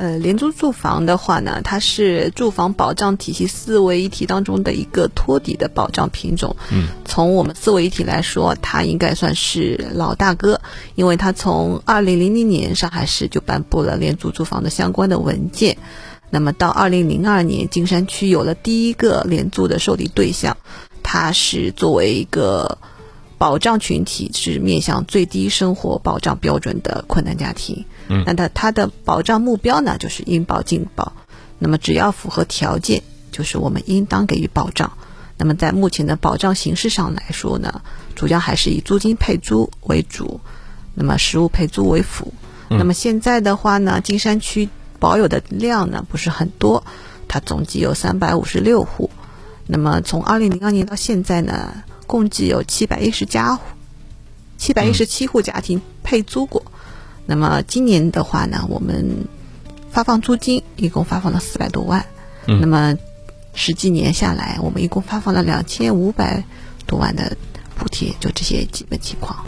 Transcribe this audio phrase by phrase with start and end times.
[0.00, 6.56] 呃，廉租住房的话呢，它是住房保障体系四位一体当中的一个托底的保障品种。
[6.72, 10.62] 嗯，从我们四位一体来说，它应该算是老大哥，
[10.94, 15.76] 因为它从二零零零年上海市就颁布了廉租住房的相关的文件。
[16.30, 20.56] 那么到二零零二年，金山区有了第一个廉租的受理对象，
[21.02, 22.78] 它是作为一个
[23.40, 27.86] 保障群体，是面向最低生活保障标准的困难家庭。
[28.08, 31.14] 嗯，那它它的保障目标呢，就是应保尽保。
[31.58, 34.92] 那么只要符合条件，就是我们应当给予保障。
[35.38, 37.80] 那么在目前的保障形式上来说呢，
[38.14, 40.38] 主要还是以租金配租为主，
[40.94, 42.34] 那么实物配租为辅。
[42.68, 44.68] 那么现在的话呢，金山区。
[44.98, 46.84] 保有的量呢不是很多，
[47.26, 49.08] 它总计有三百五十六户，
[49.66, 53.62] 那么从二零零二年到现在呢，共计有七百一十家户，
[54.58, 56.64] 七百一十七户家庭配租过。
[57.24, 59.28] 那么今年的话呢，我们
[59.92, 62.04] 发放租金一共发放了四百多万，
[62.46, 62.96] 那么
[63.54, 66.42] 十几年下来，我们一共发放了两千五百
[66.84, 67.36] 多万的
[67.76, 69.38] 补贴，就这些基本情况。